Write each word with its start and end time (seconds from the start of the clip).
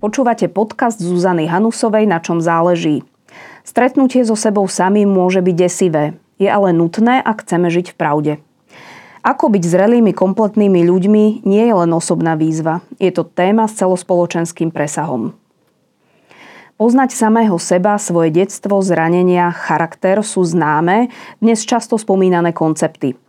Počúvate 0.00 0.48
podcast 0.48 0.96
Zuzany 0.96 1.44
Hanusovej, 1.44 2.08
na 2.08 2.24
čom 2.24 2.40
záleží. 2.40 3.04
Stretnutie 3.68 4.24
so 4.24 4.32
sebou 4.32 4.64
samým 4.64 5.04
môže 5.04 5.44
byť 5.44 5.52
desivé. 5.60 6.16
Je 6.40 6.48
ale 6.48 6.72
nutné, 6.72 7.20
ak 7.20 7.44
chceme 7.44 7.68
žiť 7.68 7.92
v 7.92 7.98
pravde. 8.00 8.32
Ako 9.20 9.52
byť 9.52 9.60
zrelými, 9.60 10.16
kompletnými 10.16 10.88
ľuďmi 10.88 11.44
nie 11.44 11.64
je 11.68 11.74
len 11.76 11.92
osobná 11.92 12.32
výzva. 12.32 12.80
Je 12.96 13.12
to 13.12 13.28
téma 13.28 13.68
s 13.68 13.76
celospoločenským 13.76 14.72
presahom. 14.72 15.36
Poznať 16.80 17.12
samého 17.12 17.60
seba, 17.60 18.00
svoje 18.00 18.32
detstvo, 18.32 18.80
zranenia, 18.80 19.52
charakter 19.52 20.24
sú 20.24 20.40
známe, 20.48 21.12
dnes 21.44 21.60
často 21.60 22.00
spomínané 22.00 22.56
koncepty. 22.56 23.20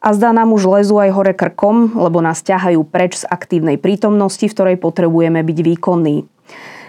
A 0.00 0.16
zdá 0.16 0.32
nám 0.32 0.56
už 0.56 0.64
lezú 0.64 0.96
aj 0.96 1.12
hore 1.12 1.36
krkom, 1.36 1.92
lebo 1.92 2.24
nás 2.24 2.40
ťahajú 2.40 2.88
preč 2.88 3.20
z 3.20 3.28
aktívnej 3.28 3.76
prítomnosti, 3.76 4.48
v 4.48 4.54
ktorej 4.56 4.76
potrebujeme 4.80 5.44
byť 5.44 5.58
výkonní. 5.60 6.24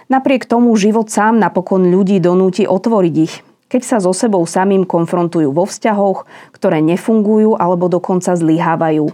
Napriek 0.08 0.48
tomu 0.48 0.72
život 0.80 1.12
sám 1.12 1.36
napokon 1.36 1.92
ľudí 1.92 2.24
donúti 2.24 2.64
otvoriť 2.64 3.16
ich, 3.20 3.44
keď 3.68 3.82
sa 3.84 3.98
so 4.00 4.16
sebou 4.16 4.44
samým 4.48 4.88
konfrontujú 4.88 5.52
vo 5.52 5.68
vzťahoch, 5.68 6.28
ktoré 6.55 6.80
nefungujú 6.80 7.60
alebo 7.60 7.92
dokonca 7.92 8.32
zlyhávajú. 8.36 9.12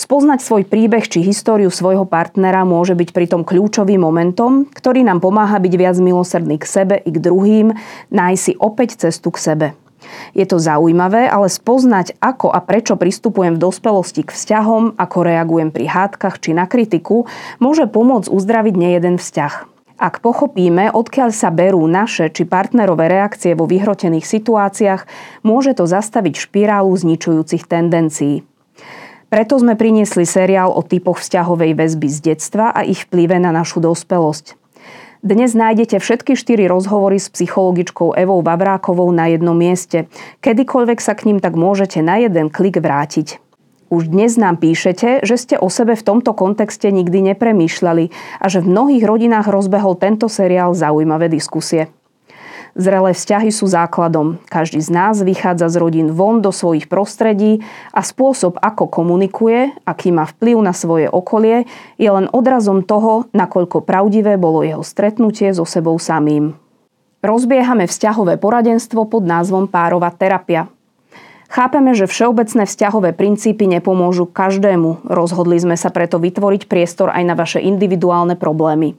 Spoznať 0.00 0.40
svoj 0.40 0.64
príbeh 0.64 1.04
či 1.04 1.20
históriu 1.20 1.68
svojho 1.68 2.08
partnera 2.08 2.64
môže 2.64 2.96
byť 2.96 3.12
pritom 3.12 3.44
kľúčovým 3.44 4.00
momentom, 4.00 4.64
ktorý 4.64 5.04
nám 5.04 5.20
pomáha 5.20 5.60
byť 5.60 5.74
viac 5.76 5.96
milosrdný 6.00 6.56
k 6.56 6.64
sebe 6.64 6.96
i 7.04 7.10
k 7.12 7.20
druhým, 7.20 7.76
nájsť 8.08 8.40
si 8.40 8.52
opäť 8.56 8.96
cestu 8.96 9.28
k 9.28 9.44
sebe. 9.44 9.66
Je 10.32 10.46
to 10.46 10.62
zaujímavé, 10.62 11.26
ale 11.26 11.50
spoznať, 11.50 12.18
ako 12.22 12.50
a 12.50 12.62
prečo 12.62 12.94
pristupujem 12.94 13.56
v 13.56 13.62
dospelosti 13.62 14.26
k 14.26 14.30
vzťahom, 14.30 14.98
ako 14.98 15.18
reagujem 15.20 15.70
pri 15.74 15.86
hádkach 15.90 16.38
či 16.38 16.54
na 16.54 16.68
kritiku, 16.70 17.26
môže 17.58 17.90
pomôcť 17.90 18.30
uzdraviť 18.30 18.74
nejeden 18.76 19.16
vzťah. 19.18 19.54
Ak 20.00 20.24
pochopíme, 20.24 20.88
odkiaľ 20.96 21.28
sa 21.28 21.52
berú 21.52 21.84
naše 21.84 22.32
či 22.32 22.48
partnerové 22.48 23.12
reakcie 23.12 23.52
vo 23.52 23.68
vyhrotených 23.68 24.24
situáciách, 24.24 25.04
môže 25.44 25.76
to 25.76 25.84
zastaviť 25.84 26.40
špirálu 26.40 26.88
zničujúcich 26.96 27.68
tendencií. 27.68 28.40
Preto 29.30 29.60
sme 29.60 29.78
priniesli 29.78 30.26
seriál 30.26 30.74
o 30.74 30.82
typoch 30.82 31.22
vzťahovej 31.22 31.76
väzby 31.78 32.08
z 32.10 32.18
detstva 32.32 32.74
a 32.74 32.82
ich 32.82 33.06
vplyve 33.06 33.38
na 33.38 33.54
našu 33.54 33.78
dospelosť. 33.78 34.59
Dnes 35.20 35.52
nájdete 35.52 36.00
všetky 36.00 36.32
štyri 36.32 36.64
rozhovory 36.64 37.20
s 37.20 37.28
psychologičkou 37.28 38.16
Evou 38.16 38.40
Vavrákovou 38.40 39.12
na 39.12 39.28
jednom 39.28 39.52
mieste. 39.52 40.08
Kedykoľvek 40.40 40.96
sa 40.96 41.12
k 41.12 41.28
ním 41.28 41.44
tak 41.44 41.60
môžete 41.60 42.00
na 42.00 42.16
jeden 42.24 42.48
klik 42.48 42.80
vrátiť. 42.80 43.36
Už 43.92 44.08
dnes 44.08 44.40
nám 44.40 44.56
píšete, 44.64 45.20
že 45.20 45.36
ste 45.36 45.60
o 45.60 45.68
sebe 45.68 45.92
v 45.92 46.06
tomto 46.08 46.32
kontexte 46.32 46.88
nikdy 46.88 47.36
nepremýšľali 47.36 48.04
a 48.40 48.46
že 48.48 48.64
v 48.64 48.72
mnohých 48.72 49.04
rodinách 49.04 49.52
rozbehol 49.52 50.00
tento 50.00 50.24
seriál 50.24 50.72
zaujímavé 50.72 51.28
diskusie. 51.28 51.92
Zrelé 52.80 53.12
vzťahy 53.12 53.52
sú 53.52 53.68
základom. 53.68 54.40
Každý 54.48 54.80
z 54.80 54.88
nás 54.88 55.20
vychádza 55.20 55.68
z 55.68 55.76
rodín 55.76 56.08
von 56.16 56.40
do 56.40 56.48
svojich 56.48 56.88
prostredí 56.88 57.60
a 57.92 58.00
spôsob, 58.00 58.56
ako 58.56 58.88
komunikuje, 58.88 59.76
aký 59.84 60.08
má 60.08 60.24
vplyv 60.24 60.64
na 60.64 60.72
svoje 60.72 61.04
okolie, 61.04 61.68
je 62.00 62.08
len 62.08 62.32
odrazom 62.32 62.80
toho, 62.80 63.28
nakoľko 63.36 63.84
pravdivé 63.84 64.40
bolo 64.40 64.64
jeho 64.64 64.80
stretnutie 64.80 65.52
so 65.52 65.68
sebou 65.68 66.00
samým. 66.00 66.56
Rozbiehame 67.20 67.84
vzťahové 67.84 68.40
poradenstvo 68.40 69.04
pod 69.04 69.28
názvom 69.28 69.68
párová 69.68 70.08
terapia. 70.16 70.64
Chápeme, 71.52 71.92
že 71.92 72.08
všeobecné 72.08 72.64
vzťahové 72.64 73.12
princípy 73.12 73.68
nepomôžu 73.68 74.24
každému. 74.24 75.04
Rozhodli 75.04 75.60
sme 75.60 75.76
sa 75.76 75.92
preto 75.92 76.16
vytvoriť 76.16 76.64
priestor 76.64 77.12
aj 77.12 77.28
na 77.28 77.36
vaše 77.36 77.60
individuálne 77.60 78.40
problémy. 78.40 78.96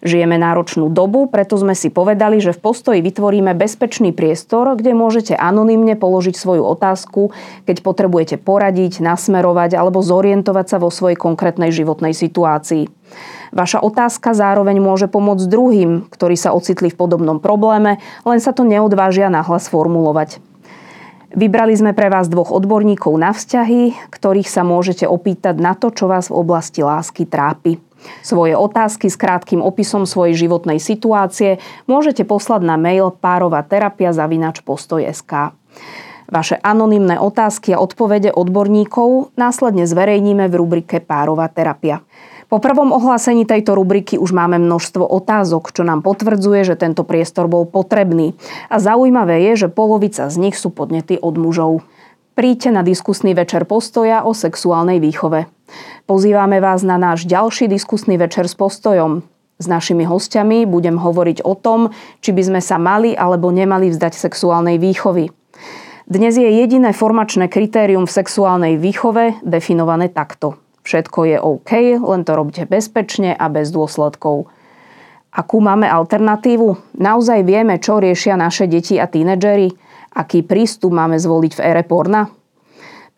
Žijeme 0.00 0.40
náročnú 0.40 0.88
dobu, 0.88 1.28
preto 1.28 1.60
sme 1.60 1.76
si 1.76 1.92
povedali, 1.92 2.40
že 2.40 2.56
v 2.56 2.62
postoji 2.62 2.98
vytvoríme 3.04 3.52
bezpečný 3.52 4.16
priestor, 4.16 4.72
kde 4.80 4.96
môžete 4.96 5.36
anonymne 5.36 5.92
položiť 5.92 6.32
svoju 6.32 6.64
otázku, 6.64 7.36
keď 7.68 7.84
potrebujete 7.84 8.36
poradiť, 8.40 9.04
nasmerovať 9.04 9.76
alebo 9.76 10.00
zorientovať 10.00 10.66
sa 10.72 10.76
vo 10.80 10.88
svojej 10.88 11.20
konkrétnej 11.20 11.68
životnej 11.68 12.16
situácii. 12.16 12.88
Vaša 13.50 13.82
otázka 13.82 14.32
zároveň 14.32 14.78
môže 14.78 15.10
pomôcť 15.10 15.44
druhým, 15.50 15.90
ktorí 16.08 16.38
sa 16.38 16.54
ocitli 16.54 16.88
v 16.88 16.96
podobnom 16.96 17.42
probléme, 17.42 17.98
len 18.22 18.38
sa 18.40 18.54
to 18.54 18.62
neodvážia 18.62 19.28
nahlas 19.28 19.66
formulovať. 19.68 20.38
Vybrali 21.30 21.78
sme 21.78 21.94
pre 21.94 22.10
vás 22.10 22.26
dvoch 22.26 22.50
odborníkov 22.50 23.14
na 23.14 23.30
vzťahy, 23.30 24.10
ktorých 24.10 24.50
sa 24.50 24.66
môžete 24.66 25.06
opýtať 25.06 25.62
na 25.62 25.78
to, 25.78 25.94
čo 25.94 26.10
vás 26.10 26.26
v 26.26 26.38
oblasti 26.42 26.82
lásky 26.82 27.22
trápi. 27.22 27.78
Svoje 28.22 28.56
otázky 28.56 29.08
s 29.08 29.16
krátkým 29.16 29.62
opisom 29.64 30.06
svojej 30.08 30.34
životnej 30.36 30.80
situácie 30.80 31.58
môžete 31.88 32.24
poslať 32.28 32.62
na 32.64 32.76
mail 32.80 33.10
párovaterapia.postoj.sk. 33.12 35.32
Vaše 36.30 36.62
anonymné 36.62 37.18
otázky 37.18 37.74
a 37.74 37.82
odpovede 37.82 38.30
odborníkov 38.30 39.34
následne 39.34 39.82
zverejníme 39.82 40.46
v 40.46 40.54
rubrike 40.54 41.02
Párová 41.02 41.50
terapia. 41.50 42.06
Po 42.50 42.58
prvom 42.58 42.90
ohlásení 42.90 43.46
tejto 43.46 43.78
rubriky 43.78 44.18
už 44.18 44.34
máme 44.34 44.58
množstvo 44.58 45.06
otázok, 45.06 45.70
čo 45.70 45.86
nám 45.86 46.02
potvrdzuje, 46.02 46.66
že 46.66 46.78
tento 46.78 47.06
priestor 47.06 47.46
bol 47.46 47.66
potrebný. 47.66 48.34
A 48.66 48.82
zaujímavé 48.82 49.38
je, 49.50 49.66
že 49.66 49.68
polovica 49.70 50.26
z 50.26 50.36
nich 50.38 50.58
sú 50.58 50.74
podnety 50.74 51.18
od 51.18 51.38
mužov. 51.38 51.86
Príďte 52.34 52.74
na 52.74 52.82
diskusný 52.82 53.38
večer 53.38 53.70
postoja 53.70 54.26
o 54.26 54.34
sexuálnej 54.34 54.98
výchove. 54.98 55.46
Pozývame 56.06 56.58
vás 56.58 56.82
na 56.82 56.98
náš 56.98 57.26
ďalší 57.26 57.70
diskusný 57.70 58.18
večer 58.18 58.48
s 58.48 58.58
postojom. 58.58 59.22
S 59.60 59.66
našimi 59.68 60.08
hostiami 60.08 60.64
budem 60.64 60.96
hovoriť 60.96 61.44
o 61.44 61.52
tom, 61.52 61.92
či 62.24 62.32
by 62.32 62.42
sme 62.48 62.60
sa 62.64 62.80
mali 62.80 63.12
alebo 63.12 63.52
nemali 63.52 63.92
vzdať 63.92 64.16
sexuálnej 64.16 64.80
výchovy. 64.80 65.28
Dnes 66.10 66.34
je 66.34 66.48
jediné 66.48 66.90
formačné 66.90 67.46
kritérium 67.46 68.08
v 68.08 68.16
sexuálnej 68.18 68.74
výchove 68.80 69.44
definované 69.46 70.10
takto. 70.10 70.58
Všetko 70.82 71.18
je 71.28 71.36
OK, 71.38 71.70
len 72.00 72.24
to 72.24 72.32
robte 72.34 72.64
bezpečne 72.66 73.36
a 73.36 73.46
bez 73.52 73.68
dôsledkov. 73.70 74.48
Akú 75.30 75.62
máme 75.62 75.86
alternatívu? 75.86 76.98
Naozaj 76.98 77.46
vieme, 77.46 77.78
čo 77.78 78.02
riešia 78.02 78.34
naše 78.34 78.66
deti 78.66 78.98
a 78.98 79.06
tínedžery? 79.06 79.70
Aký 80.18 80.42
prístup 80.42 80.90
máme 80.90 81.14
zvoliť 81.14 81.52
v 81.54 81.62
ére 81.62 81.86
porna? 81.86 82.26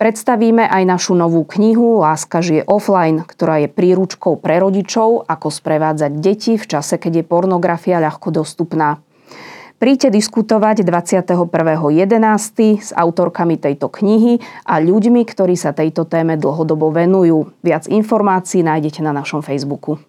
Predstavíme 0.02 0.66
aj 0.66 0.82
našu 0.82 1.14
novú 1.14 1.46
knihu 1.46 2.02
Láska 2.02 2.42
žije 2.42 2.66
offline, 2.66 3.22
ktorá 3.22 3.62
je 3.62 3.70
príručkou 3.70 4.34
pre 4.34 4.58
rodičov, 4.58 5.30
ako 5.30 5.46
sprevádzať 5.46 6.18
deti 6.18 6.58
v 6.58 6.64
čase, 6.66 6.98
keď 6.98 7.22
je 7.22 7.28
pornografia 7.30 8.02
ľahko 8.02 8.34
dostupná. 8.34 8.98
Príďte 9.78 10.10
diskutovať 10.10 10.82
21.11. 10.82 12.82
s 12.82 12.90
autorkami 12.90 13.54
tejto 13.62 13.86
knihy 13.94 14.42
a 14.66 14.82
ľuďmi, 14.82 15.22
ktorí 15.22 15.54
sa 15.54 15.70
tejto 15.70 16.02
téme 16.10 16.34
dlhodobo 16.34 16.90
venujú. 16.90 17.54
Viac 17.62 17.86
informácií 17.86 18.66
nájdete 18.66 19.06
na 19.06 19.14
našom 19.14 19.38
Facebooku. 19.38 20.02